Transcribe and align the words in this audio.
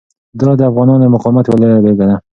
دا 0.39 0.49
د 0.59 0.61
افغانانو 0.69 1.01
د 1.09 1.13
مقاومت 1.15 1.45
یوه 1.45 1.57
لویه 1.61 1.83
بیلګه 1.85 2.05
ده. 2.09 2.17